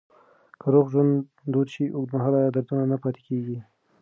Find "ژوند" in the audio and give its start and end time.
0.93-1.13